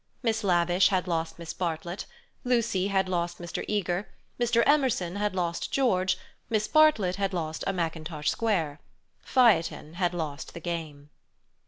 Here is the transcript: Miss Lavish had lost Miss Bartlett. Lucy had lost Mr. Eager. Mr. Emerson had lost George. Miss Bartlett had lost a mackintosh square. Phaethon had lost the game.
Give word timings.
Miss 0.23 0.43
Lavish 0.43 0.87
had 0.87 1.07
lost 1.07 1.37
Miss 1.37 1.53
Bartlett. 1.53 2.07
Lucy 2.43 2.87
had 2.87 3.07
lost 3.07 3.37
Mr. 3.37 3.63
Eager. 3.67 4.09
Mr. 4.39 4.63
Emerson 4.65 5.17
had 5.17 5.35
lost 5.35 5.71
George. 5.71 6.17
Miss 6.49 6.67
Bartlett 6.67 7.17
had 7.17 7.35
lost 7.35 7.63
a 7.67 7.71
mackintosh 7.71 8.27
square. 8.31 8.79
Phaethon 9.23 9.97
had 9.97 10.15
lost 10.15 10.55
the 10.55 10.59
game. 10.59 11.11